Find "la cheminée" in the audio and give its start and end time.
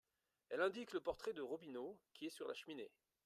2.47-2.89